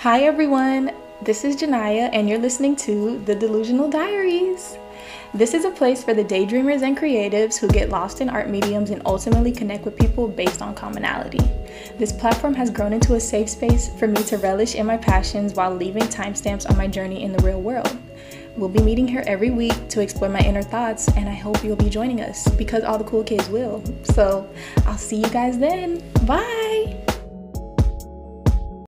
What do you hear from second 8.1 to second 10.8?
in art mediums and ultimately connect with people based on